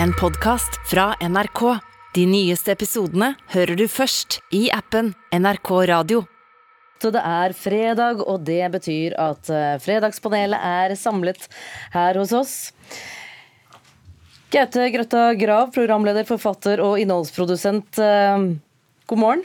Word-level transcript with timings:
en 0.00 0.12
podkast 0.12 0.78
fra 0.90 1.12
NRK. 1.20 1.62
De 2.14 2.24
nyeste 2.28 2.72
episodene 2.74 3.32
hører 3.54 3.78
du 3.78 3.86
først 3.90 4.40
i 4.54 4.66
appen 4.74 5.12
NRK 5.32 5.70
Radio. 5.88 6.22
Så 7.02 7.10
det 7.14 7.22
er 7.26 7.54
fredag, 7.56 8.20
og 8.22 8.44
det 8.46 8.60
betyr 8.74 9.16
at 9.18 9.48
eh, 9.50 9.78
Fredagspanelet 9.82 10.60
er 10.62 10.94
samlet 10.98 11.48
her 11.94 12.18
hos 12.20 12.34
oss. 12.36 12.52
Gaute 14.52 14.86
Grøtta 14.94 15.24
Grav, 15.40 15.72
programleder, 15.74 16.28
forfatter 16.28 16.82
og 16.84 17.00
innholdsprodusent. 17.02 17.98
eh, 17.98 18.46
God 19.10 19.18
morgen. 19.18 19.42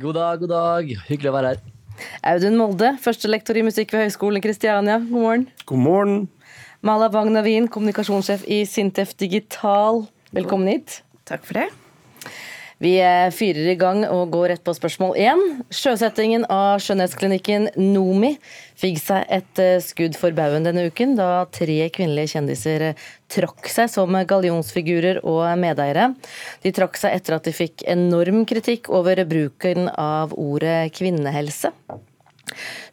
God 0.00 0.16
dag, 0.18 0.40
god 0.42 0.54
dag. 0.56 0.90
Hyggelig 1.06 1.30
å 1.30 1.36
være 1.36 1.52
her. 1.54 1.62
Audun 2.24 2.56
Molde, 2.56 2.94
førstelektor 3.04 3.58
i 3.60 3.62
musikk 3.66 3.92
ved 3.92 4.06
Høgskolen 4.08 4.40
i 4.40 4.44
Kristiania. 4.48 4.98
God 5.04 5.20
morgen. 5.20 5.48
God 5.68 5.84
morgen. 5.84 6.20
Mala 6.80 7.10
Wagnavin, 7.12 7.66
kommunikasjonssjef 7.68 8.46
i 8.48 8.62
Sintef 8.64 9.10
Digital. 9.20 10.06
Velkommen 10.32 10.70
hit. 10.72 11.02
Takk 11.28 11.42
for 11.44 11.58
det. 11.58 11.66
Vi 12.80 12.94
eh, 13.04 13.26
fyrer 13.36 13.68
i 13.68 13.76
gang 13.76 14.06
og 14.06 14.30
går 14.32 14.46
rett 14.54 14.62
på 14.64 14.72
spørsmål 14.72 15.12
én. 15.20 15.42
Sjøsettingen 15.68 16.46
av 16.48 16.80
skjønnhetsklinikken 16.80 17.68
Nomi 17.76 18.32
fikk 18.80 18.96
seg 19.02 19.28
et 19.28 19.60
eh, 19.60 19.76
skudd 19.84 20.16
for 20.16 20.32
baugen 20.32 20.64
denne 20.64 20.86
uken 20.88 21.12
da 21.20 21.44
tre 21.52 21.76
kvinnelige 21.92 22.32
kjendiser 22.38 22.86
eh, 22.88 23.06
trakk 23.28 23.68
seg 23.68 23.92
som 23.92 24.16
gallionsfigurer 24.16 25.20
og 25.20 25.44
medeiere. 25.60 26.14
De 26.64 26.72
trakk 26.72 26.96
seg 26.96 27.20
etter 27.20 27.36
at 27.36 27.44
de 27.44 27.52
fikk 27.60 27.84
enorm 27.84 28.46
kritikk 28.48 28.88
over 28.88 29.20
bruken 29.28 29.92
av 30.00 30.32
ordet 30.32 30.86
kvinnehelse. 30.96 31.76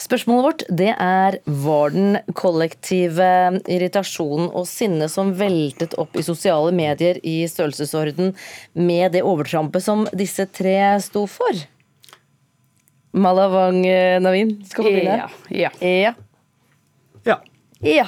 Spørsmålet 0.02 0.46
vårt 0.48 0.66
det 0.80 0.92
er 0.94 1.40
var 1.46 1.96
den 1.96 2.20
kollektive 2.38 3.30
irritasjonen 3.66 4.52
og 4.52 4.68
sinnet 4.70 5.14
som 5.14 5.34
veltet 5.38 5.96
opp 6.02 6.18
i 6.18 6.26
sosiale 6.26 6.74
medier 6.76 7.20
i 7.24 7.40
størrelsesorden 7.50 8.34
med 8.78 9.18
det 9.18 9.26
overtrampet 9.26 9.84
som 9.84 10.06
disse 10.16 10.48
tre 10.54 10.78
sto 11.04 11.26
for? 11.32 11.66
Malavang 13.18 13.82
eh, 13.88 14.20
Navin, 14.22 14.58
skal 14.68 14.86
du 14.86 14.92
begynne. 14.92 15.28
Ja. 15.50 15.72
Ja. 15.82 16.14
Ja. 17.26 17.42
ja. 17.82 18.08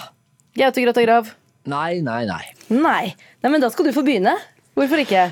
Gaute 0.60 0.84
Grøtta 0.84 1.04
Grav. 1.06 1.34
Nei, 1.70 2.00
nei, 2.06 2.24
nei. 2.30 2.44
Nei. 2.70 3.04
Nei, 3.44 3.52
men 3.52 3.62
da 3.64 3.70
skal 3.74 3.90
du 3.90 3.94
få 3.96 4.04
begynne. 4.06 4.36
Hvorfor 4.78 5.02
ikke? 5.02 5.30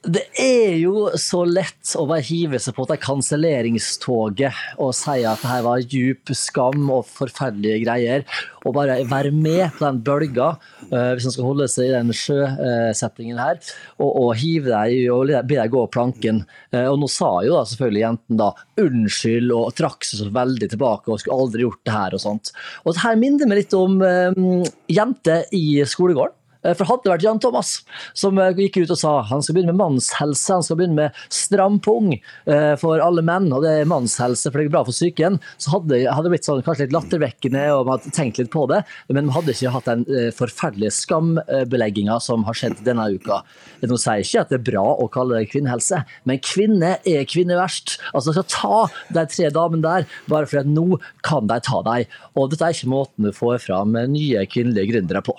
Det 0.00 0.22
er 0.40 0.78
jo 0.80 1.10
så 1.20 1.42
lett 1.44 1.90
å 2.00 2.06
bare 2.08 2.24
hive 2.24 2.56
seg 2.62 2.72
på 2.72 2.86
det 2.88 2.96
kanselleringstoget 3.02 4.80
og 4.80 4.94
si 4.96 5.18
at 5.28 5.42
det 5.42 5.50
her 5.50 5.66
var 5.66 5.82
djup 5.84 6.32
skam 6.32 6.86
og 6.88 7.04
forferdelige 7.04 7.82
greier, 7.82 8.24
og 8.64 8.78
bare 8.78 8.96
være 9.10 9.32
med 9.36 9.74
på 9.76 9.84
den 9.84 10.00
bølga, 10.06 10.54
eh, 10.88 11.10
hvis 11.12 11.28
man 11.28 11.34
skal 11.36 11.48
holde 11.50 11.68
seg 11.68 11.90
i 11.90 11.92
den 11.98 12.14
sjøsettingen 12.16 13.42
her, 13.44 13.60
og, 13.98 14.08
og 14.08 14.32
hive 14.40 14.72
deg 14.72 15.12
og 15.12 15.34
be 15.44 15.60
deg 15.60 15.76
gå 15.76 15.84
planken. 15.92 16.42
Eh, 16.72 16.88
Og 16.88 16.96
nå 17.02 17.12
sa 17.12 17.34
jo 17.44 17.58
da 17.58 17.66
selvfølgelig 17.68 18.04
jenten 18.06 18.40
da 18.40 18.50
unnskyld 18.80 19.52
og 19.52 19.76
trakk 19.76 20.08
seg 20.08 20.24
så 20.24 20.32
veldig 20.32 20.72
tilbake 20.72 21.12
og 21.12 21.20
skulle 21.20 21.44
aldri 21.44 21.68
gjort 21.68 21.84
det 21.84 21.98
her 21.98 22.16
og 22.16 22.24
sånt. 22.24 22.54
Og 22.86 22.96
det 22.96 23.04
her 23.04 23.20
minner 23.20 23.52
meg 23.52 23.66
litt 23.66 23.76
om 23.76 24.00
um, 24.00 24.52
jenter 24.88 25.44
i 25.52 25.82
skolegården. 25.84 26.39
Eh, 26.64 26.74
For 26.76 26.88
hadde 26.88 27.06
det 27.06 27.12
vært 27.14 27.24
Jan 27.24 27.40
Thomas 27.42 27.72
som 28.16 28.38
eh, 28.40 28.52
gikk 28.66 28.82
ut 28.82 28.92
og 28.92 29.00
sa 29.00 29.14
han 29.30 29.44
skal 29.44 29.56
begynne 29.56 29.74
med 29.74 29.80
mannshelse, 29.80 30.58
han 30.58 30.66
skal 30.66 30.80
begynne 30.80 30.98
med 30.98 31.20
strampung 31.32 32.12
eh, 32.16 32.74
for 32.80 33.00
alle 33.04 33.24
menn, 33.26 33.48
og 33.54 33.64
det 33.64 33.72
er 33.80 33.90
mannshelse 33.90 34.50
for 34.50 34.60
det 34.60 34.68
er 34.68 34.74
bra 34.74 34.84
for 34.86 34.96
psyken, 34.96 35.38
så 35.60 35.74
hadde 35.76 36.02
det 36.02 36.32
blitt 36.34 36.48
sånn, 36.48 36.62
kanskje 36.66 36.86
litt 36.86 36.96
lattervekkende, 36.96 37.64
og 37.74 37.86
man 37.88 37.96
hadde 37.96 38.14
tenkt 38.16 38.40
litt 38.40 38.52
på 38.52 38.66
det, 38.70 38.82
men 39.08 39.22
man 39.22 39.34
hadde 39.38 39.54
ikke 39.54 39.72
hatt 39.74 39.88
den 39.88 40.04
forferdelige 40.36 40.92
skambelegginga 40.94 42.18
som 42.22 42.44
har 42.48 42.56
skjedd 42.58 42.82
denne 42.86 43.06
uka. 43.14 43.40
Nå 43.82 43.98
sier 44.00 44.20
jeg 44.20 44.28
ikke 44.28 44.44
at 44.44 44.52
det 44.52 44.58
er 44.60 44.66
bra 44.70 44.84
å 45.00 45.08
kalle 45.12 45.40
det 45.40 45.50
kvinnehelse, 45.52 46.02
men 46.28 46.42
kvinne 46.44 46.96
er 47.08 47.28
kvinne 47.30 47.58
verst. 47.58 47.98
Altså, 48.12 48.34
skal 48.36 48.48
ta 48.52 48.80
de 49.16 49.26
tre 49.32 49.50
damene 49.54 49.84
der, 49.86 50.08
bare 50.30 50.48
fordi 50.50 50.64
at 50.64 50.72
nå 50.72 51.00
kan 51.26 51.50
de 51.50 51.60
ta 51.66 51.82
deg. 51.86 52.10
Og 52.36 52.50
dette 52.52 52.66
er 52.66 52.76
ikke 52.76 52.92
måten 52.92 53.28
du 53.28 53.32
får 53.36 53.62
fram 53.66 53.96
nye 54.12 54.46
kvinnelige 54.50 54.92
gründere 54.94 55.24
på. 55.24 55.38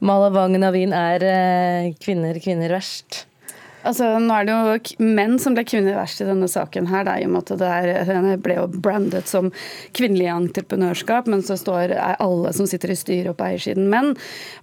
Malavang 0.00 0.56
Navin, 0.58 0.92
er 0.96 1.24
eh, 1.24 1.90
kvinner 2.02 2.38
kvinner 2.42 2.72
verst? 2.74 3.24
Altså, 3.86 4.06
nå 4.20 4.34
er 4.34 4.46
det 4.46 4.54
jo 4.54 5.06
menn 5.06 5.38
som 5.40 5.56
ble 5.56 5.64
kvinner 5.68 5.96
verst 5.96 6.20
i 6.20 6.28
denne 6.28 6.48
saken 6.50 6.88
her. 6.90 7.06
Det 7.06 7.14
er 7.14 7.24
jo 7.24 7.40
at 7.40 7.52
det 7.60 7.70
er, 7.70 8.30
ble 8.42 8.56
jo 8.58 8.66
brandet 8.70 9.30
som 9.30 9.50
kvinnelig 9.96 10.28
entreprenørskap, 10.34 11.30
men 11.30 11.44
så 11.46 11.56
står 11.58 11.94
alle 11.96 12.52
som 12.56 12.68
sitter 12.68 12.92
i 12.92 12.98
styret 12.98 13.32
og 13.32 13.38
på 13.38 13.48
eiersiden 13.48 13.88
menn. 13.92 14.12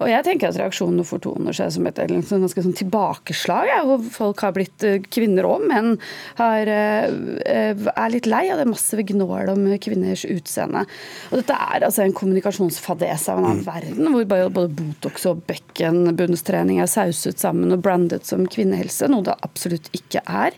Og 0.01 0.11
jeg 0.11 0.25
tenker 0.28 0.51
at 0.51 0.59
reaksjonene 0.59 1.05
fortoner 1.07 1.55
seg 1.55 1.73
som 1.75 1.88
et 1.89 2.01
annet 2.03 2.29
ganske 2.29 2.63
sånn 2.63 2.78
tilbakeslag, 2.78 3.69
ja, 3.72 3.81
hvor 3.88 4.03
folk 4.13 4.44
har 4.45 4.55
blitt 4.55 4.85
eh, 4.85 5.00
kvinner 5.13 5.47
og 5.49 5.66
menn 5.67 5.95
har, 6.38 6.69
eh, 6.69 7.07
eh, 7.47 7.88
er 7.94 8.13
litt 8.13 8.29
lei 8.29 8.45
av 8.53 8.61
det 8.61 8.67
massive 8.69 9.05
gnålet 9.07 9.53
om 9.53 9.66
kvinners 9.84 10.25
utseende. 10.29 10.85
Og 11.31 11.41
dette 11.41 11.57
er 11.57 11.88
altså 11.88 12.05
en 12.05 12.16
kommunikasjonsfadese 12.17 13.34
av 13.34 13.41
en 13.41 13.49
annen 13.51 13.66
verden, 13.66 14.11
hvor 14.13 14.28
både 14.29 14.67
Botox 14.78 15.28
og 15.29 15.44
bekkenbunnstrening 15.49 16.81
er 16.84 16.91
sauset 16.91 17.41
sammen 17.41 17.73
og 17.73 17.84
brandet 17.85 18.28
som 18.28 18.45
kvinnehelse, 18.49 19.06
noe 19.12 19.25
det 19.28 19.38
absolutt 19.45 19.90
ikke 19.97 20.23
er. 20.25 20.57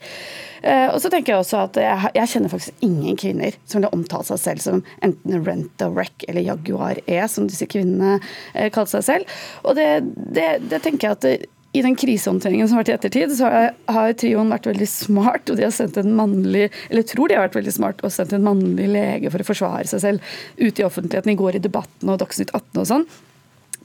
Eh, 0.62 0.88
og 0.92 0.98
så 1.02 1.12
tenker 1.12 1.34
Jeg 1.34 1.44
også 1.44 1.62
at 1.68 1.78
jeg, 1.80 2.12
jeg 2.18 2.32
kjenner 2.34 2.52
faktisk 2.52 2.84
ingen 2.84 3.20
kvinner 3.20 3.56
som 3.70 3.84
vil 3.84 3.94
omtale 3.96 4.28
seg 4.28 4.42
selv 4.42 4.64
som 4.66 4.82
enten 5.06 5.46
Rent 5.46 5.86
a 5.86 5.88
Wreck 5.94 6.26
eller 6.28 6.44
Jaguar 6.44 7.00
E, 7.06 7.22
som 7.32 7.48
disse 7.48 7.68
kvinnene 7.70 8.18
kaller 8.20 8.76
kalte 8.80 8.98
seg 8.98 9.06
selv. 9.08 9.40
Og 9.68 9.78
det, 9.78 9.88
det, 10.36 10.50
det 10.72 10.82
tenker 10.84 11.10
jeg 11.10 11.18
at 11.18 11.26
det, 11.26 11.38
i 11.72 11.82
den 11.86 11.96
krisehåndteringen 11.96 12.68
som 12.68 12.78
har 12.78 12.84
vært 12.84 12.90
i 12.90 12.96
ettertid, 12.96 13.34
så 13.38 13.50
har, 13.50 13.68
har 13.94 14.14
trioen 14.18 14.50
vært 14.50 14.66
veldig 14.72 14.88
smart, 14.90 15.52
og 15.52 15.60
de 15.60 15.68
har 15.68 15.74
sendt 15.76 16.00
en 16.02 16.16
mannlig 16.18 16.70
eller 16.90 17.06
tror 17.06 17.30
de 17.30 17.38
har 17.38 17.46
vært 17.46 17.60
veldig 17.60 17.74
smart 17.76 18.02
og 18.02 18.14
sendt 18.14 18.34
en 18.34 18.46
mannlig 18.46 18.88
lege 18.90 19.30
for 19.30 19.44
å 19.44 19.50
forsvare 19.52 19.86
seg 19.92 20.02
selv 20.02 20.38
ute 20.58 20.82
i 20.82 20.88
offentligheten. 20.88 21.34
I 21.34 21.40
går 21.40 21.60
i 21.60 21.64
Debatten 21.64 22.10
og 22.10 22.22
Dagsnytt 22.24 22.56
18 22.56 22.82
og 22.82 22.90
sånn. 22.90 23.06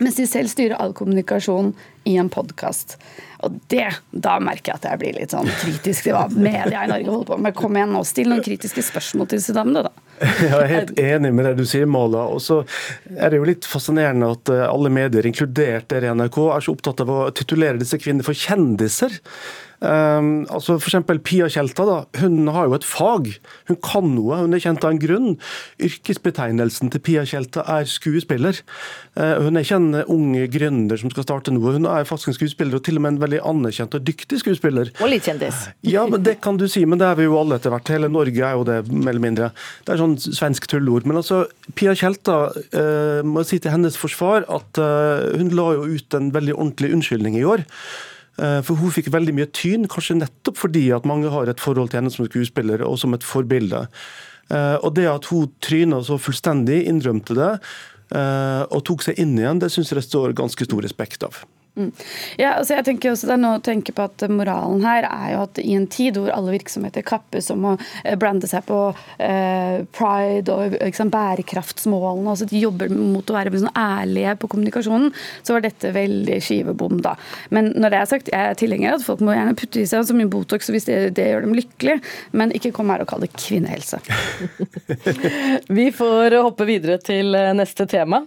Mens 0.03 0.17
de 0.19 0.27
selv 0.27 0.51
styrer 0.51 0.75
all 0.81 0.95
kommunikasjon 0.97 1.73
i 2.11 2.17
en 2.19 2.31
podkast. 2.33 2.97
Og 3.47 3.59
det, 3.71 3.87
da 4.11 4.39
merker 4.43 4.73
jeg 4.73 4.81
at 4.81 4.89
jeg 4.89 5.01
blir 5.03 5.19
litt 5.19 5.35
sånn 5.35 5.51
kritisk 5.61 6.09
til 6.09 6.17
hva 6.17 6.27
media 6.33 6.83
i 6.85 6.91
Norge 6.91 7.13
holder 7.13 7.29
på 7.31 7.39
med. 7.47 7.57
Kom 7.59 7.79
igjen 7.79 7.95
nå, 7.95 8.03
still 8.09 8.33
noen 8.33 8.45
kritiske 8.45 8.83
spørsmål 8.91 9.31
til 9.31 9.43
disse 9.43 9.55
damene, 9.57 9.85
da. 9.87 10.04
Jeg 10.21 10.53
er 10.53 10.71
helt 10.71 10.95
enig 11.11 11.33
med 11.35 11.49
det 11.49 11.55
du 11.59 11.65
sier, 11.69 11.89
Mala. 11.91 12.27
Og 12.31 12.43
så 12.45 12.63
er 13.17 13.33
det 13.33 13.41
jo 13.41 13.49
litt 13.49 13.69
fascinerende 13.69 14.33
at 14.37 14.53
eh, 14.53 14.65
alle 14.69 14.93
medier, 14.93 15.27
inkludert 15.29 15.89
dere 15.93 16.11
i 16.11 16.17
NRK, 16.17 16.41
er 16.55 16.67
så 16.67 16.75
opptatt 16.77 17.05
av 17.05 17.13
å 17.13 17.21
titulere 17.35 17.81
disse 17.81 18.01
kvinnene 18.01 18.27
for 18.27 18.39
kjendiser. 18.39 19.21
Um, 19.85 20.47
altså 20.49 20.79
for 20.79 20.89
eksempel 20.89 21.19
Pia 21.21 21.45
Tjelta 21.53 21.85
da, 21.85 21.97
hun 22.23 22.49
har 22.55 22.69
jo 22.69 22.77
et 22.79 22.87
fag. 22.87 23.29
Hun 23.69 23.79
kan 23.85 24.07
noe, 24.15 24.39
hun 24.45 24.57
er 24.57 24.63
kjent 24.63 24.85
av 24.87 24.95
en 24.95 25.01
grunn. 25.03 25.35
Yrkesbetegnelsen 25.83 26.93
til 26.95 27.03
Pia 27.05 27.25
Tjelta 27.29 27.65
er 27.69 27.89
skuespiller. 27.91 28.61
Uh, 29.19 29.45
hun 29.45 29.59
er 29.59 29.67
ikke 29.67 29.81
en 29.81 30.01
ung 30.11 30.31
gründer 30.53 31.01
som 31.01 31.13
skal 31.13 31.27
starte 31.27 31.55
noe. 31.55 31.75
Hun 31.77 31.89
er 31.91 32.09
faktisk 32.09 32.33
en 32.33 32.39
skuespiller, 32.39 32.79
og 32.79 32.87
til 32.87 33.01
og 33.01 33.05
med 33.05 33.17
en 33.17 33.23
veldig 33.25 33.43
anerkjent 33.45 33.97
og 33.99 34.07
dyktig 34.07 34.41
skuespiller. 34.45 34.93
Og 35.01 35.11
litt 35.13 35.29
kjendis. 35.29 35.67
Ja, 35.87 36.07
men 36.11 36.25
det 36.25 36.39
kan 36.45 36.61
du 36.61 36.67
si, 36.71 36.85
men 36.89 37.01
det 37.03 37.11
er 37.11 37.21
vi 37.21 37.29
jo 37.29 37.39
alle 37.41 37.59
etter 37.59 37.75
hvert. 37.75 37.93
Hele 37.93 38.11
Norge 38.13 38.41
er 38.41 38.57
jo 38.57 38.67
det, 38.69 38.81
mer 38.93 39.13
eller 39.13 39.27
mindre. 39.27 39.51
Det 39.85 39.95
er 39.95 40.01
sånn 40.01 40.04
svensk 40.21 40.67
tullord. 40.71 41.07
Men 41.09 41.19
altså, 41.21 41.45
Pia 41.79 41.95
Tjelta, 41.99 42.37
eh, 42.77 43.21
må 43.27 43.45
si 43.47 43.59
til 43.59 43.73
hennes 43.75 43.97
forsvar 43.99 44.47
at 44.53 44.81
eh, 44.81 45.39
hun 45.39 45.53
la 45.57 45.71
jo 45.77 45.87
ut 45.97 46.17
en 46.19 46.31
veldig 46.35 46.57
ordentlig 46.57 46.93
unnskyldning 46.97 47.39
i 47.41 47.47
år. 47.49 47.65
Eh, 48.39 48.61
For 48.67 48.79
hun 48.81 48.95
fikk 48.95 49.13
veldig 49.15 49.35
mye 49.37 49.51
tyn, 49.55 49.89
kanskje 49.91 50.19
nettopp 50.21 50.61
fordi 50.65 50.89
at 50.97 51.09
mange 51.09 51.33
har 51.33 51.51
et 51.51 51.63
forhold 51.63 51.93
til 51.93 52.03
henne 52.03 52.15
som 52.15 52.29
skuespiller 52.29 52.85
og 52.87 52.99
som 53.03 53.15
et 53.17 53.27
forbilde. 53.27 53.87
Eh, 54.51 54.77
Og 54.83 54.95
det 54.99 55.09
at 55.11 55.29
hun 55.33 55.53
tryna 55.65 56.03
så 56.05 56.19
fullstendig, 56.21 56.85
innrømte 56.91 57.35
det, 57.39 57.53
eh, 58.15 58.63
og 58.71 58.85
tok 58.85 59.03
seg 59.07 59.19
inn 59.23 59.39
igjen, 59.39 59.61
det 59.63 59.73
syns 59.73 59.93
jeg 59.93 60.03
det 60.03 60.09
står 60.09 60.35
ganske 60.37 60.69
stor 60.69 60.83
respekt 60.83 61.23
av. 61.25 61.45
Ja, 62.39 62.53
altså 62.61 62.77
jeg 62.77 62.85
tenker 62.87 63.11
også 63.11 63.27
Det 63.27 63.33
er 63.35 63.41
noe 63.43 63.59
å 63.59 63.63
tenke 63.65 63.91
på 63.95 64.05
at 64.07 64.23
moralen 64.31 64.85
her 64.85 65.09
er 65.09 65.33
jo 65.33 65.41
at 65.43 65.59
i 65.59 65.73
en 65.75 65.89
tid 65.91 66.21
hvor 66.21 66.31
alle 66.31 66.53
virksomheter 66.55 67.03
kappes 67.07 67.51
om 67.51 67.67
å 67.67 67.73
eh, 68.05 68.15
brande 68.21 68.47
seg 68.47 68.63
på 68.69 68.79
eh, 69.19 69.83
pride 69.97 70.55
og 70.55 70.77
liksom, 70.79 71.11
bærekraftsmålene, 71.11 72.29
altså 72.31 72.47
de 72.51 72.61
jobber 72.63 72.93
mot 72.95 73.27
å 73.27 73.37
være 73.37 73.59
sånn 73.59 73.75
ærlige 73.79 74.37
på 74.39 74.53
kommunikasjonen, 74.53 75.11
så 75.43 75.57
var 75.57 75.65
dette 75.67 75.91
veldig 75.95 76.39
skivebom 76.47 77.03
da. 77.03 77.17
Men 77.55 77.73
når 77.75 77.95
det 77.95 78.01
er 78.01 78.11
sagt, 78.13 78.31
jeg 78.31 78.53
er 78.53 78.61
tilhenger 78.61 78.95
av 78.95 79.01
at 79.01 79.09
folk 79.09 79.27
må 79.27 79.35
gjerne 79.35 79.59
putte 79.59 79.83
i 79.83 79.89
seg 79.91 80.07
så 80.07 80.17
mye 80.19 80.31
Botox 80.31 80.71
hvis 80.71 80.87
det, 80.87 81.01
det 81.19 81.27
gjør 81.33 81.49
dem 81.49 81.59
lykkelige, 81.59 81.99
men 82.39 82.55
ikke 82.55 82.75
kom 82.77 82.95
her 82.95 83.03
og 83.03 83.11
kall 83.11 83.27
det 83.27 83.33
kvinnehelse. 83.35 83.99
Vi 85.79 85.91
får 85.95 86.39
hoppe 86.39 86.71
videre 86.71 87.03
til 87.03 87.35
eh, 87.39 87.53
neste 87.59 87.91
tema. 87.91 88.23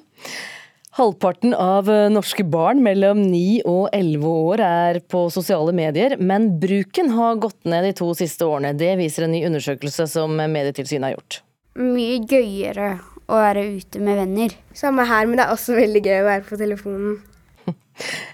Halvparten 0.98 1.54
av 1.54 1.90
eh, 1.94 2.08
norske 2.10 2.42
barn 2.42 2.80
mellom 2.82 3.20
9 3.30 3.60
og 3.70 3.84
11 3.94 4.24
år 4.32 4.62
er 4.66 4.98
på 5.06 5.28
sosiale 5.30 5.70
medier, 5.78 6.16
men 6.18 6.48
bruken 6.58 7.12
har 7.14 7.36
gått 7.44 7.68
ned 7.70 7.86
de 7.86 7.92
to 8.00 8.08
siste 8.18 8.42
årene. 8.48 8.72
Det 8.74 8.96
viser 8.98 9.28
en 9.28 9.36
ny 9.36 9.44
undersøkelse 9.46 10.08
som 10.10 10.34
Medietilsynet 10.34 11.06
har 11.06 11.14
gjort. 11.14 11.38
mye 11.78 12.16
gøyere 12.26 12.96
å 13.30 13.38
være 13.38 13.66
ute 13.78 14.02
med 14.02 14.18
venner. 14.24 14.56
Samme 14.74 15.06
her, 15.06 15.28
men 15.30 15.38
det 15.38 15.46
er 15.46 15.54
også 15.54 15.76
veldig 15.78 16.02
gøy 16.02 16.16
å 16.18 16.30
være 16.32 16.48
på 16.50 16.62
telefonen. 16.66 17.20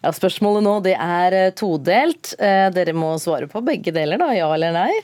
Ja, 0.04 0.12
Spørsmålet 0.16 0.64
nå 0.64 0.80
det 0.86 0.94
er 0.96 1.36
eh, 1.36 1.54
todelt. 1.56 2.32
Eh, 2.40 2.70
dere 2.76 2.94
må 2.96 3.14
svare 3.20 3.50
på 3.52 3.60
begge 3.64 3.92
deler, 3.96 4.22
da. 4.22 4.30
Ja 4.36 4.48
eller 4.56 4.72
nei. 4.76 5.02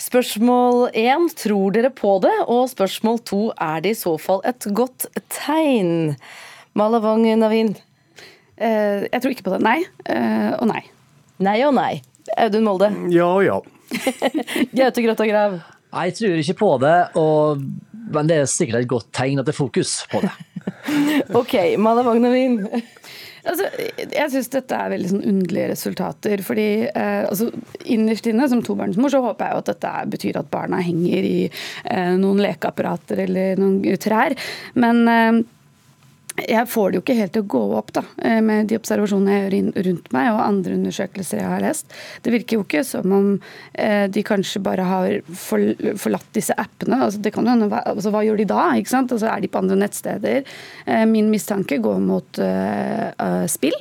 Spørsmål 0.00 0.90
én 0.92 1.24
tror 1.40 1.72
dere 1.72 1.88
på 1.92 2.18
det? 2.24 2.34
Og 2.52 2.68
spørsmål 2.68 3.22
to 3.24 3.40
er 3.56 3.80
det 3.84 3.94
i 3.94 3.98
så 4.00 4.14
fall 4.20 4.44
et 4.48 4.68
godt 4.76 5.08
tegn? 5.32 6.18
Malavang 6.76 7.24
Navin? 7.40 7.74
Uh, 8.56 9.06
jeg 9.08 9.22
tror 9.22 9.34
ikke 9.34 9.46
på 9.48 9.56
det. 9.56 9.62
Nei 9.64 9.80
og 10.56 10.68
nei. 10.70 10.82
Nei 11.42 11.58
og 11.66 11.74
nei. 11.76 11.94
Audun 12.40 12.66
Molde? 12.66 12.90
Ja 13.12 13.28
og 13.38 13.44
ja. 13.46 13.58
Gaute 14.76 15.04
Grøtta 15.04 15.26
Grav? 15.28 15.58
Jeg 15.96 16.16
tror 16.18 16.40
ikke 16.42 16.58
på 16.58 16.70
det, 16.82 16.96
og, 17.16 17.62
men 18.12 18.28
det 18.28 18.40
er 18.42 18.50
sikkert 18.50 18.82
et 18.82 18.90
godt 18.90 19.12
tegn 19.16 19.40
at 19.40 19.48
det 19.48 19.54
er 19.54 19.60
fokus 19.60 19.98
på 20.10 20.20
det. 20.24 20.32
ok, 21.40 21.54
Malavong 21.80 22.20
Navin? 22.24 22.58
Altså, 23.46 23.68
jeg 24.10 24.30
syns 24.32 24.48
dette 24.50 24.74
er 24.74 24.90
veldig 24.90 25.10
sånn 25.12 25.26
underlige 25.30 25.70
resultater. 25.70 26.42
fordi 26.42 26.68
eh, 26.88 27.26
altså, 27.28 27.50
Innerst 27.94 28.26
inne, 28.26 28.48
som 28.50 28.62
tobarnsmor, 28.66 29.12
så 29.12 29.22
håper 29.22 29.46
jeg 29.46 29.54
jo 29.54 29.62
at 29.62 29.70
dette 29.70 29.92
betyr 30.16 30.40
at 30.40 30.50
barna 30.50 30.80
henger 30.82 31.28
i 31.28 31.36
eh, 31.46 32.14
noen 32.18 32.42
lekeapparater 32.42 33.22
eller 33.26 33.60
noen 33.60 34.00
trær. 34.02 34.34
Men 34.74 35.04
eh, 35.12 35.44
jeg 36.36 36.68
får 36.68 36.90
det 36.90 36.98
jo 36.98 37.02
ikke 37.04 37.16
helt 37.16 37.32
til 37.34 37.44
å 37.44 37.50
gå 37.54 37.62
opp 37.78 37.92
da, 37.96 38.02
eh, 38.22 38.40
med 38.44 38.68
de 38.68 38.76
observasjonene 38.78 39.36
jeg 39.36 39.44
gjør 39.46 39.86
rundt 39.88 40.10
meg 40.12 40.28
og 40.32 40.42
andre 40.44 40.76
undersøkelser 40.76 41.40
jeg 41.40 41.50
har 41.52 41.64
lest. 41.64 41.96
Det 42.22 42.34
virker 42.34 42.58
jo 42.58 42.66
ikke 42.66 42.84
som 42.84 43.14
om 43.16 43.28
eh, 43.72 44.06
de 44.12 44.24
kanskje 44.26 44.62
bare 44.64 44.86
har 44.86 45.16
forlatt 45.32 46.28
disse 46.36 46.56
appene. 46.60 47.00
Altså, 47.06 47.22
det 47.24 47.32
kan 47.34 47.48
jo 47.48 47.70
altså, 47.70 48.12
Hva 48.12 48.24
gjør 48.26 48.42
de 48.42 48.48
da? 48.52 48.68
ikke 48.76 48.92
sant? 48.92 49.14
Altså, 49.16 49.30
er 49.30 49.40
de 49.40 49.52
på 49.52 49.62
andre 49.62 49.80
nettsteder? 49.80 50.56
Eh, 50.84 51.04
min 51.08 51.30
mistanke 51.32 51.80
går 51.82 52.02
mot 52.04 52.42
uh, 52.42 53.46
spill 53.50 53.76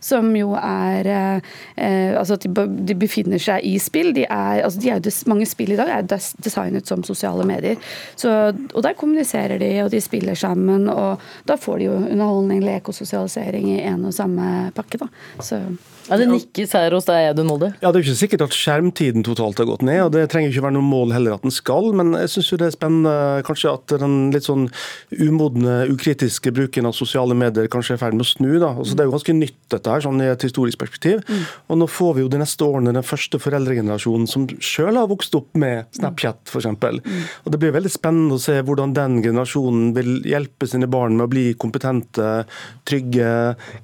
som 0.00 0.30
jo 0.36 0.54
er 0.58 1.08
eh, 1.08 2.14
Altså 2.18 2.36
at 2.38 2.44
de, 2.44 2.64
de, 2.88 2.94
befinner 2.98 3.40
seg 3.42 3.64
i 3.66 3.76
spill. 3.82 4.10
De 4.16 4.24
er, 4.24 4.62
altså 4.64 4.80
de 4.82 4.90
er 4.92 5.02
des, 5.02 5.20
mange 5.30 5.46
spill 5.48 5.74
i 5.74 5.78
dag 5.78 5.90
er 5.92 6.06
designet 6.08 6.88
som 6.88 7.04
sosiale 7.06 7.46
medier. 7.48 7.78
Så, 8.18 8.32
og 8.52 8.82
der 8.84 8.96
kommuniserer 8.98 9.60
de, 9.60 9.70
og 9.84 9.92
de 9.92 10.00
spiller 10.02 10.38
sammen. 10.38 10.88
Og 10.90 11.22
da 11.48 11.58
får 11.60 11.78
de 11.78 11.88
jo 11.88 11.98
underholdning, 12.00 12.64
lek 12.66 12.90
og 12.90 12.96
sosialisering 12.98 13.70
i 13.76 13.78
en 13.88 14.08
og 14.08 14.16
samme 14.16 14.72
pakke. 14.76 15.00
da. 15.04 15.10
Så 15.44 15.62
ja, 16.08 16.16
Det 16.16 16.28
nikkes 16.30 16.72
her 16.72 16.94
hos 16.96 17.06
deg, 17.08 17.26
Audun 17.30 17.50
Molde. 17.50 17.68
Ja, 17.82 17.90
Det 17.92 18.00
er 18.00 18.02
jo 18.02 18.08
ikke 18.08 18.22
sikkert 18.22 18.44
at 18.46 18.56
skjermtiden 18.56 19.24
totalt 19.26 19.60
har 19.60 19.68
gått 19.68 19.84
ned, 19.84 20.00
og 20.06 20.12
det 20.14 20.24
trenger 20.32 20.50
ikke 20.50 20.64
være 20.64 20.76
noe 20.78 20.88
mål 20.88 21.12
heller 21.12 21.36
at 21.36 21.44
den 21.44 21.52
skal. 21.52 21.92
Men 21.92 22.14
jeg 22.16 22.32
syns 22.32 22.52
det 22.56 22.68
er 22.68 22.76
spennende 22.76 23.14
kanskje 23.44 23.74
at 23.76 23.94
den 24.00 24.16
litt 24.32 24.48
sånn 24.48 24.68
umodne, 25.12 25.82
ukritiske 25.92 26.52
bruken 26.56 26.88
av 26.88 26.96
sosiale 26.96 27.36
medier 27.36 27.68
kanskje 27.68 27.94
er 27.96 28.00
i 28.00 28.02
ferd 28.06 28.16
med 28.16 28.24
å 28.24 28.30
snu. 28.30 28.58
da. 28.58 28.72
Altså, 28.72 28.96
Det 28.96 29.04
er 29.04 29.10
jo 29.10 29.16
ganske 29.18 29.36
nytt 29.36 29.58
dette 29.68 29.87
her, 29.92 30.02
sånn 30.04 30.22
i 30.22 30.28
et 30.30 30.44
historisk 30.46 30.80
perspektiv. 30.80 31.22
Mm. 31.28 31.44
Og 31.68 31.80
nå 31.80 31.88
får 31.90 32.16
vi 32.16 32.24
jo 32.24 32.30
de 32.32 32.40
neste 32.42 32.66
årene 32.66 32.94
den 32.96 33.06
første 33.06 33.40
foreldregenerasjonen 33.42 34.28
som 34.30 34.46
sjøl 34.64 34.98
har 35.00 35.10
vokst 35.10 35.36
opp 35.38 35.58
med 35.58 35.88
Snapchat, 35.98 36.40
f.eks. 36.48 36.70
Mm. 36.70 37.22
Og 37.44 37.52
det 37.54 37.62
blir 37.62 37.76
veldig 37.76 37.92
spennende 37.92 38.38
å 38.38 38.42
se 38.42 38.58
hvordan 38.64 38.96
den 38.96 39.20
generasjonen 39.24 39.92
vil 39.96 40.18
hjelpe 40.28 40.68
sine 40.70 40.90
barn 40.90 41.18
med 41.18 41.28
å 41.28 41.32
bli 41.32 41.46
kompetente, 41.60 42.42
trygge, 42.88 43.30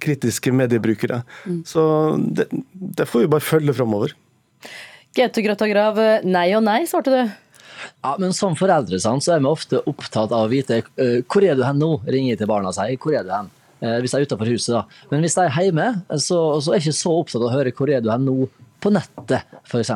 kritiske 0.02 0.54
mediebrukere. 0.54 1.22
Mm. 1.44 1.62
Så 1.68 1.84
det, 2.18 2.50
det 2.72 3.08
får 3.10 3.26
vi 3.26 3.32
bare 3.36 3.48
følge 3.52 3.76
framover. 3.76 4.14
Gaute 5.14 5.42
Grøtta 5.44 5.70
Grav, 5.70 5.98
nei 6.26 6.48
og 6.58 6.64
nei, 6.66 6.82
svarte 6.90 7.12
du. 7.14 7.34
Ja, 8.02 8.16
men 8.18 8.32
Som 8.36 8.56
foreldre 8.58 8.98
så 9.00 9.16
er 9.16 9.42
vi 9.42 9.50
ofte 9.50 9.80
opptatt 9.88 10.32
av 10.32 10.46
å 10.46 10.52
vite 10.52 10.82
uh, 10.84 11.20
hvor 11.28 11.44
er 11.44 11.58
du 11.58 11.64
hen 11.66 11.80
nå, 11.80 11.96
ringer 12.06 12.34
jeg 12.34 12.42
til 12.42 12.50
barna 12.50 12.72
og 12.72 12.76
sier. 12.76 12.98
Hvor 13.00 13.16
er 13.16 13.26
du 13.26 13.32
hen? 13.34 13.52
Uh, 13.82 13.98
hvis 14.00 14.14
de 14.14 14.20
er 14.20 14.28
utenfor 14.28 14.50
huset. 14.52 14.74
da. 14.76 15.08
Men 15.10 15.24
hvis 15.24 15.36
de 15.38 15.46
er 15.46 15.56
hjemme, 15.66 15.88
så, 16.16 16.38
så 16.60 16.72
er 16.72 16.78
jeg 16.78 16.86
ikke 16.86 17.00
så 17.00 17.16
opptatt 17.22 17.42
av 17.42 17.48
å 17.48 17.54
høre 17.54 17.74
hvor 17.74 17.90
er 17.90 18.04
du 18.04 18.10
hen 18.12 18.28
nå 18.28 18.36
på 18.84 18.92
nettet, 18.92 19.48
f.eks. 19.64 19.90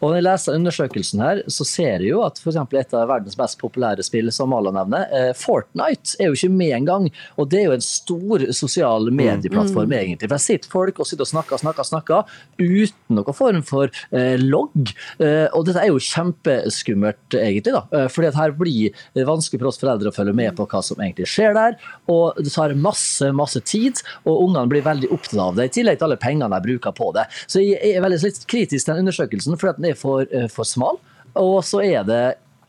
Og 0.00 0.08
når 0.08 0.18
jeg 0.18 0.26
leser 0.26 0.58
undersøkelsen 0.58 1.22
her, 1.22 1.42
så 1.52 1.66
ser 1.68 2.02
jeg 2.02 2.10
jo 2.10 2.22
at 2.26 2.40
f.eks. 2.40 2.58
et 2.80 2.94
av 2.96 3.08
verdens 3.10 3.38
mest 3.38 3.58
populære 3.62 4.04
spill, 4.06 4.30
som 4.34 4.50
Mala 4.52 4.72
nevner, 4.74 5.06
eh, 5.14 5.30
Fortnite, 5.38 6.16
er 6.20 6.30
jo 6.30 6.38
ikke 6.38 6.52
med 6.52 6.74
engang. 6.80 7.08
Og 7.38 7.50
det 7.52 7.62
er 7.62 7.68
jo 7.70 7.76
en 7.76 7.86
stor 7.86 8.46
sosial 8.56 9.10
medieplattform, 9.14 9.90
mm. 9.92 9.96
egentlig. 10.00 10.28
For 10.28 10.36
der 10.36 10.44
sitter 10.44 10.72
folk 10.72 11.00
og 11.00 11.08
sitter 11.08 11.26
og 11.26 11.32
snakker, 11.32 11.62
snakker, 11.62 11.88
snakker, 11.88 12.36
uten 12.58 13.20
noen 13.20 13.36
form 13.36 13.62
for 13.66 13.92
eh, 14.10 14.36
logg. 14.40 14.92
Eh, 15.22 15.46
og 15.52 15.66
dette 15.68 15.82
er 15.82 15.92
jo 15.92 16.02
kjempeskummelt, 16.02 17.38
egentlig, 17.38 17.76
da. 17.76 17.84
Eh, 17.92 18.08
fordi 18.12 18.30
at 18.32 18.40
her 18.40 18.56
blir 18.56 19.06
det 19.16 19.28
vanskelig 19.28 19.62
for 19.62 19.70
oss 19.70 19.80
foreldre 19.82 20.10
å 20.10 20.16
følge 20.16 20.36
med 20.36 20.56
på 20.58 20.66
hva 20.70 20.82
som 20.84 21.00
egentlig 21.00 21.28
skjer 21.30 21.56
der. 21.56 21.78
Og 22.12 22.38
det 22.42 22.52
tar 22.54 22.74
masse, 22.78 23.30
masse 23.36 23.62
tid, 23.66 24.02
og 24.24 24.48
ungene 24.48 24.66
blir 24.70 24.86
veldig 24.86 25.12
opptatt 25.14 25.42
av 25.42 25.58
det, 25.58 25.70
i 25.70 25.74
tillegg 25.78 26.00
til 26.00 26.08
alle 26.08 26.20
pengene 26.20 26.50
de 26.52 26.66
bruker 26.66 26.94
på 26.96 27.10
det. 27.16 27.26
Så 27.46 27.62
jeg 27.62 27.94
er 27.94 28.04
veldig 28.04 28.15
litt 28.24 28.40
kritisk 28.48 28.86
til 28.86 28.94
den 28.94 29.04
undersøkelsen 29.04 29.58
fordi 29.60 29.82
den 29.82 29.90
er 29.90 29.98
for, 29.98 30.24
eh, 30.30 30.48
for 30.52 30.68
smal. 30.68 31.00
Og 31.36 31.60
så 31.66 31.82
er 31.84 32.06
det 32.08 32.22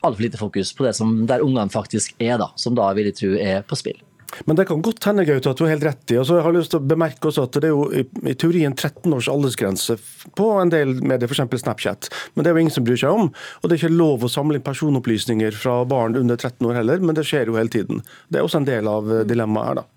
altfor 0.03 0.27
lite 0.27 0.39
fokus 0.39 0.73
på 0.75 0.85
det 0.85 0.95
som 0.97 1.25
der 1.29 1.45
ungene 1.45 1.71
faktisk 1.71 2.15
er, 2.19 2.37
da, 2.41 2.51
som 2.59 2.75
da 2.75 2.91
vil 2.97 3.09
jeg 3.09 3.19
tro 3.21 3.31
er 3.39 3.63
på 3.67 3.79
spill. 3.79 4.01
Men 4.45 4.57
det 4.59 4.65
kan 4.67 4.81
godt 4.83 5.05
hende 5.07 5.25
Gaute, 5.25 5.49
at 5.49 5.57
du 5.57 5.63
har 5.65 5.71
helt 5.71 5.85
rett 5.87 6.11
i. 6.11 6.17
Og 6.19 6.27
så 6.27 6.41
har 6.41 6.51
jeg 6.51 6.59
lyst 6.59 6.73
til 6.73 6.81
å 6.81 6.89
bemerke 6.89 7.29
også 7.29 7.45
at 7.47 7.57
Det 7.57 7.69
er 7.69 7.73
jo 7.73 7.87
i, 7.95 8.03
i 8.27 8.35
teorien 8.35 8.75
13 8.75 9.13
års 9.15 9.29
aldersgrense 9.31 9.97
på 10.37 10.49
en 10.61 10.71
del 10.73 10.97
medier, 10.99 11.31
f.eks. 11.31 11.61
Snapchat. 11.63 12.09
Men 12.35 12.43
det 12.43 12.51
er 12.51 12.57
jo 12.57 12.65
ingen 12.65 12.75
som 12.75 12.85
bryr 12.87 12.99
seg 12.99 13.15
om. 13.15 13.31
Og 13.31 13.67
det 13.67 13.77
er 13.77 13.85
ikke 13.85 13.95
lov 13.95 14.27
å 14.27 14.31
samle 14.31 14.59
inn 14.59 14.65
personopplysninger 14.67 15.55
fra 15.57 15.79
barn 15.89 16.19
under 16.19 16.37
13 16.37 16.59
år 16.67 16.81
heller, 16.81 17.03
men 17.03 17.17
det 17.17 17.25
skjer 17.29 17.49
jo 17.49 17.57
hele 17.57 17.71
tiden. 17.73 18.03
Det 18.27 18.41
er 18.41 18.47
også 18.47 18.61
en 18.61 18.69
del 18.69 18.91
av 18.91 19.07
eh, 19.13 19.23
dilemmaet 19.29 19.71
her, 19.71 19.79
da. 19.81 19.87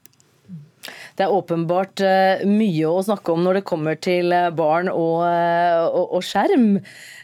Det 1.20 1.26
er 1.26 1.34
åpenbart 1.36 2.00
eh, 2.00 2.46
mye 2.48 2.88
å 2.88 3.02
snakke 3.04 3.34
om 3.34 3.42
når 3.44 3.58
det 3.58 3.68
kommer 3.68 3.98
til 4.00 4.32
eh, 4.32 4.46
barn 4.56 4.88
og, 4.88 5.18
eh, 5.28 5.82
og, 5.84 6.14
og 6.16 6.24
skjerm. 6.24 6.78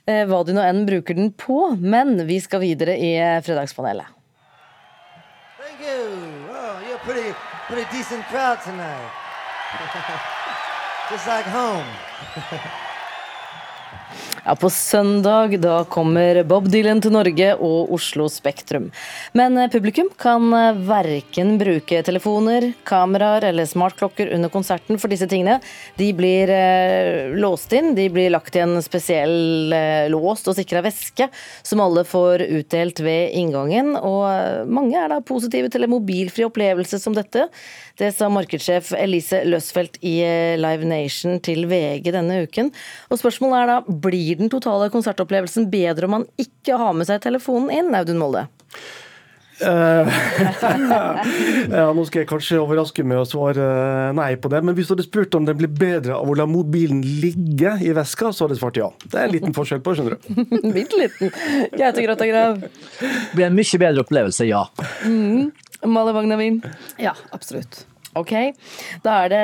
Hva 0.07 0.43
du 0.45 0.53
nå 0.53 0.61
enn 0.63 0.85
bruker 0.87 1.17
den 1.17 1.33
på. 1.33 1.73
Men 1.81 2.21
vi 2.29 2.37
skal 2.45 2.61
videre 2.61 2.93
i 3.01 3.17
Fredagspanelet. 3.43 4.13
Thank 5.57 5.81
you. 5.81 6.13
Oh, 6.53 6.77
you're 6.87 7.01
pretty, 7.09 7.33
pretty 7.67 7.89
decent 7.91 8.29
crowd 8.29 8.61
tonight. 8.63 9.11
Just 11.11 11.27
like 11.27 11.47
home. 11.47 11.89
Ja, 14.47 14.55
På 14.55 14.71
søndag 14.71 15.61
da 15.61 15.81
kommer 15.91 16.39
Bob 16.47 16.69
Dylan 16.71 17.01
til 17.03 17.11
Norge 17.11 17.49
og 17.59 17.89
Oslo 17.97 18.29
Spektrum. 18.31 18.85
Men 19.35 19.57
eh, 19.59 19.67
publikum 19.73 20.07
kan 20.23 20.45
eh, 20.55 20.77
verken 20.87 21.57
bruke 21.59 21.99
telefoner, 22.07 22.69
kameraer 22.87 23.49
eller 23.49 23.67
smartklokker 23.67 24.31
under 24.37 24.53
konserten 24.55 25.01
for 25.03 25.11
disse 25.11 25.27
tingene. 25.27 25.57
De 25.99 26.13
blir 26.15 26.53
eh, 26.55 27.35
låst 27.35 27.75
inn, 27.75 27.97
de 27.99 28.05
blir 28.15 28.31
lagt 28.31 28.55
i 28.55 28.63
en 28.63 28.77
spesiell 28.87 29.75
eh, 29.75 30.07
låst 30.15 30.47
og 30.47 30.55
sikra 30.61 30.85
veske, 30.87 31.27
som 31.67 31.83
alle 31.83 32.07
får 32.07 32.47
utdelt 32.47 33.03
ved 33.03 33.35
inngangen. 33.43 33.97
Og 33.99 34.29
eh, 34.31 34.63
mange 34.71 34.95
er 34.95 35.11
da 35.11 35.19
positive 35.27 35.73
til 35.75 35.89
en 35.89 35.95
mobilfri 35.97 36.47
opplevelse 36.47 37.03
som 37.03 37.19
dette. 37.19 37.49
Det 37.99 38.13
sa 38.15 38.31
markedssjef 38.31 38.93
Elise 38.95 39.43
Løsfeldt 39.49 39.99
i 40.07 40.21
Live 40.61 40.87
Nation 40.87 41.41
til 41.43 41.67
VG 41.67 42.13
denne 42.15 42.45
uken. 42.47 42.71
Og 43.11 43.19
spørsmålet 43.19 43.65
er 43.65 43.71
da, 43.73 43.99
blir 44.07 44.36
blir 44.37 44.45
den 44.45 44.53
totale 44.53 44.91
konsertopplevelsen 44.93 45.71
bedre 45.73 46.07
om 46.07 46.19
man 46.21 46.29
ikke 46.41 46.79
har 46.79 46.95
med 46.97 47.09
seg 47.09 47.25
telefonen 47.25 47.73
inn, 47.73 47.95
Audun 47.97 48.21
Molde? 48.21 48.47
Uh, 49.57 50.05
ja, 51.73 51.87
nå 51.97 52.03
skal 52.05 52.21
jeg 52.21 52.29
kanskje 52.29 52.59
overraske 52.61 53.01
med 53.09 53.23
å 53.23 53.25
svare 53.25 53.65
nei 54.13 54.35
på 54.37 54.51
det, 54.53 54.61
men 54.61 54.77
hvis 54.77 54.91
du 54.91 54.93
hadde 54.93 55.07
spurt 55.07 55.33
om 55.39 55.47
det 55.49 55.55
blir 55.57 55.73
bedre 55.73 56.19
av 56.19 56.29
å 56.29 56.37
la 56.37 56.45
mobilen 56.45 57.01
ligge 57.23 57.73
i 57.81 57.95
veska, 57.97 58.35
så 58.37 58.45
hadde 58.45 58.59
jeg 58.59 58.61
svart 58.61 58.83
ja. 58.83 58.91
Det 59.07 59.17
er 59.17 59.31
en 59.31 59.33
liten 59.33 59.57
forskjell 59.57 59.81
på, 59.81 59.97
skjønner 59.97 60.19
du. 60.19 60.45
Bitte 60.77 61.01
liten. 61.01 61.33
Gaute 61.73 62.05
Grotta 62.05 62.29
Grav? 62.29 62.61
Det 63.01 63.33
blir 63.33 63.49
en 63.49 63.57
mye 63.57 63.85
bedre 63.87 64.05
opplevelse, 64.05 64.49
ja. 64.51 64.67
Mm. 65.09 65.55
Male 65.89 66.17
Vagnavin? 66.17 66.61
Ja, 67.01 67.17
absolutt. 67.33 67.87
Ok, 68.17 68.33
da 69.05 69.17
er 69.25 69.33
det 69.33 69.43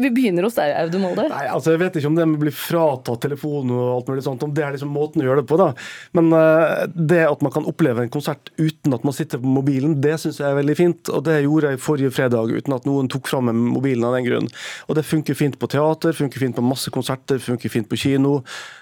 Vi 0.00 0.10
begynner 0.14 0.46
hos 0.46 0.56
deg, 0.56 0.72
Audun 0.80 1.04
Molde. 1.04 1.26
Nei, 1.28 1.44
altså 1.52 1.74
Jeg 1.74 1.82
vet 1.82 1.98
ikke 2.00 2.10
om 2.10 2.16
det 2.16 2.26
med 2.28 2.38
å 2.38 2.44
bli 2.44 2.54
fratatt 2.54 3.20
telefonen 3.24 3.74
og 3.76 3.90
alt 3.98 4.10
mulig 4.12 4.24
sånt, 4.24 4.44
om 4.46 4.54
det 4.56 4.64
er 4.64 4.74
liksom 4.76 4.92
måten 4.94 5.22
å 5.22 5.26
gjøre 5.26 5.42
det 5.42 5.50
på. 5.50 5.58
da. 5.60 5.68
Men 6.16 6.30
uh, 6.32 6.86
det 6.94 7.22
at 7.26 7.44
man 7.44 7.52
kan 7.54 7.68
oppleve 7.68 8.04
en 8.04 8.12
konsert 8.12 8.52
uten 8.56 8.96
at 8.96 9.04
man 9.06 9.16
sitter 9.16 9.42
på 9.42 9.52
mobilen, 9.58 9.98
det 10.00 10.16
syns 10.22 10.40
jeg 10.40 10.48
er 10.48 10.58
veldig 10.58 10.76
fint. 10.78 11.12
Og 11.12 11.24
det 11.28 11.40
gjorde 11.42 11.74
jeg 11.74 11.82
forrige 11.84 12.14
fredag 12.16 12.54
uten 12.54 12.76
at 12.76 12.88
noen 12.88 13.10
tok 13.12 13.28
fram 13.30 13.50
mobilen 13.50 14.06
av 14.08 14.16
den 14.16 14.28
grunn. 14.28 14.50
Og 14.88 14.96
det 14.98 15.06
funker 15.08 15.36
fint 15.38 15.58
på 15.60 15.68
teater, 15.70 16.16
funker 16.16 16.42
fint 16.42 16.56
på 16.56 16.64
masse 16.64 16.92
konserter, 16.94 17.40
funker 17.42 17.72
fint 17.72 17.90
på 17.90 18.00
kino. 18.00 18.40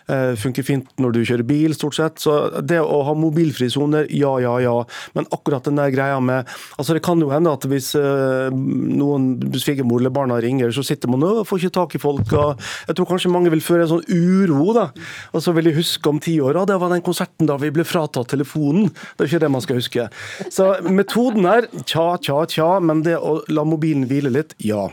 Uh, 0.08 0.32
funker 0.40 0.64
fint 0.64 0.88
når 1.02 1.18
du 1.18 1.22
kjører 1.24 1.48
bil, 1.48 1.74
stort 1.76 1.98
sett. 1.98 2.22
Så 2.22 2.62
det 2.62 2.80
å 2.80 3.02
ha 3.08 3.16
mobilfrie 3.18 3.72
soner, 3.72 4.06
ja, 4.14 4.36
ja, 4.44 4.54
ja. 4.62 4.76
Men 5.18 5.28
akkurat 5.34 5.66
den 5.66 5.80
der 5.80 5.92
greia 5.94 6.18
med 6.22 6.46
Altså 6.78 6.94
Det 6.94 7.02
kan 7.04 7.20
jo 7.20 7.28
hende 7.32 7.50
at 7.52 7.64
hvis 7.68 7.90
uh, 7.98 8.48
noen 8.68 9.28
svigermor 9.58 10.04
ringer, 10.42 10.70
så 10.70 10.84
sitter 10.84 11.08
man 11.08 11.22
og 11.26 11.46
får 11.48 11.58
ikke 11.64 11.76
tak 11.78 11.94
i 11.94 11.98
folk. 12.02 12.32
og 12.32 12.60
Jeg 12.88 12.96
tror 12.96 13.06
kanskje 13.06 13.32
mange 13.32 13.50
vil 13.50 13.60
føre 13.64 13.82
en 13.86 13.92
sånn 13.94 14.08
uro. 14.08 14.72
da, 14.74 14.90
Og 15.32 15.42
så 15.42 15.52
vil 15.54 15.64
de 15.64 15.76
huske 15.78 16.08
om 16.08 16.20
ti 16.20 16.38
år. 16.40 16.66
det 16.66 16.80
var 16.80 16.88
den 16.90 17.02
konserten 17.02 17.46
da 17.46 17.56
vi 17.56 17.70
ble 17.70 17.84
fratatt 17.84 18.28
telefonen. 18.28 18.90
Det 19.16 19.24
er 19.24 19.30
ikke 19.32 19.40
det 19.40 19.50
man 19.50 19.60
skal 19.60 19.76
huske. 19.76 20.08
Så 20.50 20.80
metoden 20.88 21.46
er 21.46 21.68
tja, 21.84 22.16
tja, 22.18 22.44
tja, 22.46 22.80
men 22.80 23.02
det 23.02 23.16
å 23.18 23.42
la 23.48 23.64
mobilen 23.64 24.06
hvile 24.08 24.30
litt, 24.30 24.54
ja. 24.58 24.88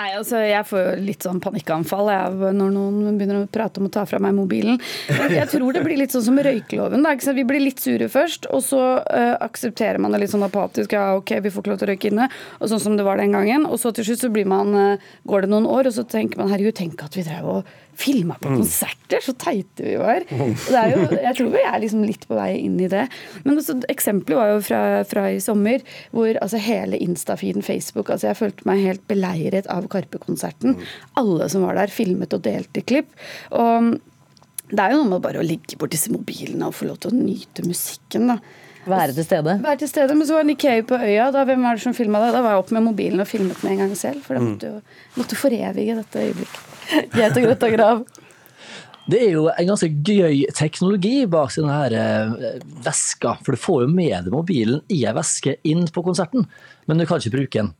Nei, 0.00 0.14
altså 0.16 0.38
Jeg 0.40 0.64
får 0.64 1.00
litt 1.04 1.24
sånn 1.26 1.40
panikkanfall 1.44 2.08
jeg, 2.08 2.52
når 2.56 2.72
noen 2.72 3.18
begynner 3.18 3.42
å 3.42 3.48
prate 3.52 3.82
om 3.82 3.88
å 3.88 3.92
ta 3.92 4.06
fra 4.08 4.20
meg 4.22 4.32
mobilen. 4.36 4.80
Jeg, 5.10 5.34
jeg 5.36 5.48
tror 5.52 5.76
det 5.76 5.82
blir 5.84 6.00
litt 6.00 6.14
sånn 6.14 6.24
som 6.24 6.40
røykeloven. 6.40 7.04
Da, 7.04 7.12
Vi 7.36 7.44
blir 7.48 7.60
litt 7.60 7.82
sure 7.84 8.08
først, 8.12 8.48
og 8.54 8.64
så 8.64 8.80
uh, 9.02 9.34
aksepterer 9.44 10.00
man 10.00 10.14
det 10.14 10.22
litt 10.22 10.32
sånn 10.32 10.46
apatisk. 10.46 10.94
Ja, 10.96 11.10
ok, 11.18 11.34
vi 11.44 11.52
får 11.52 11.64
ikke 11.64 11.74
lov 11.74 11.82
til 11.82 11.88
å 11.88 11.92
røyke 11.92 12.12
inne. 12.12 12.30
Og 12.60 12.72
sånn 12.72 12.82
som 12.86 12.96
det 12.96 13.04
var 13.04 13.20
den 13.20 13.36
gangen. 13.36 13.68
Og 13.68 13.80
så 13.82 13.92
til 13.96 14.08
slutt 14.08 14.24
så 14.24 14.32
blir 14.32 14.48
man, 14.48 14.72
uh, 14.72 15.12
går 15.28 15.44
det 15.44 15.52
noen 15.52 15.68
år, 15.68 15.90
og 15.90 15.96
så 15.98 16.06
tenker 16.08 16.40
man 16.40 16.52
herregud, 16.52 16.78
tenk 16.80 17.04
at 17.04 17.20
vi 17.20 17.26
drev 17.26 17.52
og 17.58 17.76
filma 18.00 18.34
på 18.40 18.48
mm. 18.48 18.56
konserter! 18.56 19.20
Så 19.22 19.34
teite 19.38 19.84
vi 19.84 19.96
var. 20.00 20.24
Jo, 20.30 21.02
jeg 21.12 21.34
tror 21.36 21.50
vi 21.52 21.62
er 21.66 21.78
liksom 21.82 22.04
litt 22.06 22.26
på 22.28 22.38
vei 22.38 22.52
inn 22.62 22.78
i 22.80 22.88
det. 22.90 23.06
Men 23.44 23.60
også, 23.60 23.80
eksempelet 23.92 24.38
var 24.38 24.52
jo 24.52 24.60
fra, 24.64 24.80
fra 25.08 25.26
i 25.34 25.40
sommer, 25.42 25.84
hvor 26.14 26.30
altså, 26.40 26.60
hele 26.62 26.98
Insta-feeden 27.00 27.64
Facebook 27.66 28.10
altså 28.10 28.30
Jeg 28.30 28.38
følte 28.38 28.66
meg 28.68 28.84
helt 28.84 29.02
beleiret 29.10 29.68
av 29.72 29.89
Karpe-konserten. 29.92 30.78
Alle 31.20 31.50
som 31.52 31.66
var 31.66 31.78
der, 31.78 31.92
filmet 31.92 32.36
og 32.36 32.44
delte 32.46 32.84
klipp. 32.86 33.12
Og 33.50 33.92
det 34.70 34.82
er 34.82 34.94
jo 34.94 35.02
noe 35.02 35.16
med 35.16 35.24
bare 35.24 35.42
å 35.42 35.46
ligge 35.46 35.78
bort 35.78 35.92
disse 35.94 36.12
mobilene 36.14 36.68
og 36.68 36.76
få 36.78 36.88
lov 36.88 37.00
til 37.02 37.12
å 37.12 37.20
nyte 37.20 37.66
musikken. 37.66 38.30
da. 38.30 38.38
Være 38.88 39.12
til 39.12 39.26
stede. 39.26 39.58
Være 39.60 39.82
til 39.82 39.90
stede, 39.90 40.14
Men 40.16 40.26
så 40.26 40.38
var 40.38 40.46
Nikkei 40.48 40.80
på 40.88 40.96
øya. 40.96 41.30
Da, 41.34 41.44
hvem 41.44 41.62
var 41.66 41.76
det 41.76 41.84
som 41.84 41.94
filma 41.96 42.22
det? 42.24 42.32
Da 42.36 42.40
var 42.44 42.54
jeg 42.54 42.62
opp 42.62 42.72
med 42.72 42.86
mobilen 42.86 43.20
og 43.20 43.28
filmet 43.28 43.60
med 43.64 43.74
en 43.74 43.84
gang 43.84 43.94
selv. 43.98 44.22
For 44.24 44.38
da 44.38 44.44
måtte 44.44 44.70
jo 44.70 44.80
måtte 45.20 45.38
forevige 45.38 45.98
dette 45.98 46.24
øyeblikket. 46.24 46.66
Geit 47.18 47.36
og 47.36 47.46
grøt 47.46 47.66
og 47.68 47.76
grav. 47.76 48.04
Det 49.10 49.18
er 49.24 49.32
jo 49.34 49.46
en 49.50 49.70
ganske 49.72 49.88
gøy 50.06 50.44
teknologi 50.54 51.24
bak 51.30 51.52
denne 51.56 51.74
her 51.74 51.96
eh, 51.98 52.60
veska. 52.84 53.36
For 53.44 53.56
du 53.56 53.60
får 53.60 53.84
jo 53.84 53.90
med 53.92 54.14
deg 54.26 54.34
mobilen 54.34 54.84
i 54.92 55.02
ei 55.08 55.14
veske 55.16 55.56
inn 55.66 55.86
på 55.90 56.04
konserten, 56.06 56.46
men 56.86 57.00
du 57.00 57.06
kan 57.08 57.18
ikke 57.18 57.34
bruke 57.34 57.58
den. 57.62 57.72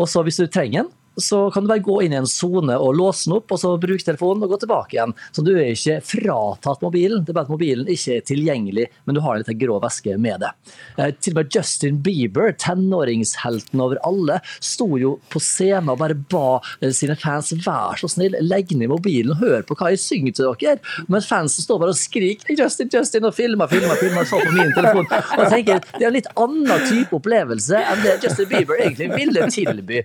Og 0.00 0.10
så 0.10 0.24
hvis 0.26 0.40
du 0.42 0.48
trenger 0.48 0.82
den, 0.82 0.90
så 1.16 1.50
kan 1.50 1.64
du 1.64 1.70
bare 1.72 1.84
gå 1.84 1.98
inn 2.02 2.14
i 2.14 2.20
en 2.20 2.28
sone 2.28 2.76
og 2.78 2.96
låse 2.96 3.28
den 3.28 3.36
opp, 3.36 3.52
og 3.52 3.60
så 3.60 3.74
bruke 3.80 4.04
telefonen 4.04 4.46
og 4.46 4.54
gå 4.54 4.60
tilbake 4.62 4.96
igjen. 4.96 5.14
Så 5.32 5.44
du 5.44 5.52
er 5.54 5.72
ikke 5.72 6.00
fratatt 6.06 6.84
mobilen, 6.84 7.24
det 7.24 7.32
er 7.32 7.38
bare 7.38 7.48
at 7.48 7.52
mobilen 7.52 7.90
ikke 7.90 8.18
er 8.18 8.26
tilgjengelig, 8.28 8.88
men 9.04 9.16
du 9.16 9.22
har 9.24 9.36
en 9.36 9.44
liten 9.44 9.60
grå 9.60 9.78
veske 9.82 10.16
med 10.20 10.42
det. 10.44 10.52
Eh, 10.96 11.12
til 11.20 11.34
og 11.34 11.42
med 11.42 11.56
Justin 11.56 12.00
Bieber, 12.04 12.52
tenåringshelten 12.58 13.82
over 13.84 14.00
alle, 14.08 14.40
sto 14.62 14.88
jo 15.00 15.16
på 15.32 15.42
scenen 15.42 15.92
og 15.92 16.00
bare 16.02 16.16
ba 16.16 16.60
eh, 16.80 16.92
sine 16.96 17.16
fans 17.20 17.52
vær 17.64 18.00
så 18.00 18.10
snill, 18.10 18.36
legg 18.40 18.72
ned 18.76 18.90
mobilen 18.92 19.34
og 19.34 19.42
hør 19.42 19.66
på 19.68 19.76
hva 19.78 19.92
jeg 19.92 20.02
synger 20.02 20.36
til 20.36 20.50
dere. 20.62 20.80
Men 21.12 21.24
fansen 21.24 21.64
står 21.64 21.80
bare 21.82 21.94
og 21.94 22.00
skriker 22.00 22.56
Justin, 22.58 22.90
Justin 22.92 23.28
og 23.28 23.36
filmer, 23.36 23.70
filmer, 23.70 23.98
filmer, 24.00 24.28
så 24.28 24.40
på 24.42 24.54
min 24.56 24.72
telefon. 24.76 25.08
Og 25.38 25.44
tenker, 25.52 25.82
Det 25.92 26.04
er 26.04 26.08
en 26.10 26.16
litt 26.16 26.30
annen 26.40 26.86
type 26.88 27.16
opplevelse 27.16 27.78
enn 27.78 28.02
det 28.04 28.18
Justin 28.24 28.48
Bieber 28.50 28.80
egentlig 28.80 29.10
ville 29.12 29.48
tilby. 29.52 30.02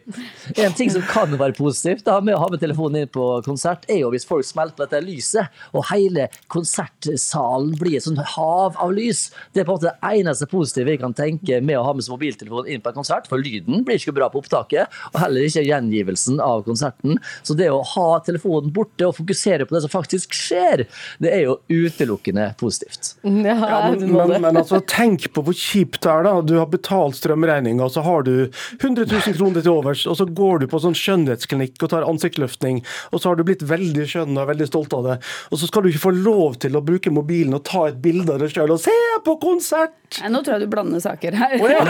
En 0.57 0.75
ting 0.77 0.91
som 0.93 0.96
kan 1.09 1.33
være 1.39 1.55
positivt 1.57 2.05
da, 2.07 2.17
med 2.23 2.37
å 2.37 2.41
ha 2.41 2.49
med 2.51 2.61
telefonen 2.61 3.03
inn 3.03 3.11
på 3.13 3.25
konsert, 3.45 3.85
er 3.91 4.01
jo 4.03 4.11
hvis 4.13 4.27
folk 4.27 4.45
smelter 4.47 4.85
dette 4.85 5.01
lyset, 5.05 5.53
og 5.73 5.85
hele 5.91 6.27
konsertsalen 6.53 7.73
blir 7.79 7.97
et 7.99 8.07
sånt 8.07 8.21
hav 8.35 8.77
av 8.81 8.93
lys. 8.95 9.27
Det 9.53 9.63
er 9.63 9.67
på 9.67 9.75
en 9.75 9.79
måte 9.79 9.91
det 9.91 10.11
eneste 10.19 10.47
positive 10.51 10.91
vi 10.91 10.99
kan 11.01 11.15
tenke 11.17 11.59
med 11.61 11.79
å 11.79 11.85
ha 11.87 11.95
med 11.95 12.05
seg 12.05 12.15
mobiltelefonen 12.15 12.71
inn 12.73 12.83
på 12.83 12.91
en 12.91 12.99
konsert, 12.99 13.29
for 13.29 13.41
lyden 13.41 13.83
blir 13.87 13.99
ikke 13.99 14.15
bra 14.15 14.29
på 14.31 14.41
opptaket, 14.43 14.93
og 15.13 15.19
heller 15.21 15.47
ikke 15.47 15.65
gjengivelsen 15.67 16.41
av 16.43 16.63
konserten. 16.67 17.17
Så 17.43 17.57
det 17.57 17.69
å 17.73 17.81
ha 17.95 18.07
telefonen 18.25 18.73
borte 18.73 19.09
og 19.09 19.17
fokusere 19.17 19.67
på 19.67 19.75
det 19.75 19.83
som 19.85 19.93
faktisk 19.93 20.35
skjer, 20.37 20.85
det 21.23 21.33
er 21.33 21.45
jo 21.47 21.57
utelukkende 21.69 22.51
positivt. 22.59 23.15
Ja, 23.23 23.91
men, 23.91 24.07
men, 24.13 24.35
men 24.43 24.61
altså, 24.61 24.79
tenk 24.87 25.29
på 25.33 25.43
hvor 25.45 25.55
kjipt 25.57 26.01
det 26.03 26.11
er. 26.11 26.25
da. 26.27 26.35
Du 26.45 26.55
har 26.59 26.69
betalt 26.71 27.17
strømregninga, 27.19 27.89
så 27.91 28.03
har 28.05 28.23
du 28.27 28.33
100 28.79 29.07
000 29.09 29.37
kroner 29.37 29.63
til 29.63 29.73
overs, 29.73 30.05
og 30.07 30.17
så 30.19 30.27
går 30.27 30.63
du 30.63 30.67
på 30.71 30.79
sånn 30.83 30.86
skjønnhetsklinikk 30.95 31.83
og 31.83 31.89
tar 31.91 32.07
ansiktsløftning, 32.07 32.75
og 33.11 33.17
så 33.19 33.25
har 33.31 33.35
du 33.39 33.43
blitt 33.47 33.63
veldig 33.67 34.05
skjønn 34.07 34.37
og 34.37 34.49
veldig 34.51 34.67
stolt 34.69 34.93
av 34.97 35.01
det, 35.07 35.17
og 35.51 35.55
så 35.59 35.65
skal 35.69 35.81
du 35.83 35.87
ikke 35.91 36.07
få 36.07 36.13
lov 36.15 36.51
til 36.63 36.73
å 36.77 36.85
bruke 36.85 37.13
mobilen 37.13 37.57
og 37.57 37.65
ta 37.67 37.81
et 37.89 38.01
bilde 38.03 38.31
av 38.33 38.39
deg 38.43 38.49
sjøl 38.53 38.71
og 38.75 38.81
se 38.83 38.97
på 39.25 39.33
konsert! 39.41 39.95
Nei, 40.21 40.29
nå 40.31 40.37
tror 40.39 40.53
jeg 40.55 40.63
du 40.63 40.71
blander 40.71 41.01
saker 41.03 41.31
her. 41.35 41.59
Oh, 41.59 41.67
ja. 41.67 41.83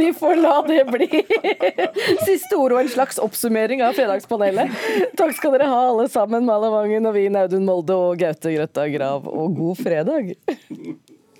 Vi 0.00 0.08
får 0.18 0.34
la 0.42 0.56
det 0.66 0.82
bli 0.90 1.06
siste 2.26 2.58
ord 2.58 2.74
og 2.74 2.82
en 2.82 2.90
slags 2.90 3.22
oppsummering 3.22 3.78
av 3.86 3.94
Fredagspanelet. 3.94 4.66
Takk 5.18 5.32
skal 5.38 5.54
dere 5.54 5.70
ha, 5.70 5.80
alle 5.92 6.08
sammen. 6.10 6.46
Mala 6.48 6.70
Vangen 6.74 7.06
og 7.06 7.14
vi, 7.14 7.30
Audun 7.30 7.64
Molde 7.68 7.94
og 7.94 8.18
Gaute 8.20 8.50
Grøtta 8.56 8.88
Grav, 8.90 9.26
og 9.30 9.54
god 9.60 9.76
fredag. 9.84 10.34